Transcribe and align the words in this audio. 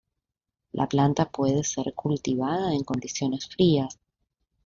La 0.73 0.87
planta 0.89 1.29
puede 1.29 1.63
ser 1.63 1.93
cultivada 1.93 2.73
en 2.73 2.83
condiciones 2.83 3.47
frías. 3.47 3.99